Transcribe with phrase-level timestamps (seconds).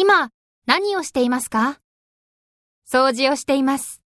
[0.00, 0.30] 今、
[0.64, 1.80] 何をしていますか？
[2.88, 4.00] 掃除をしています。